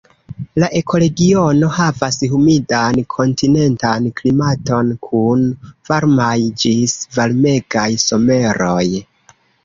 La 0.61 0.67
ekoregiono 0.77 1.67
havas 1.73 2.15
humidan 2.29 2.95
kontinentan 3.15 4.07
klimaton 4.19 4.89
kun 5.09 5.43
varmaj 5.91 6.31
ĝis 6.63 6.95
varmegaj 7.19 7.85
someroj. 8.05 8.87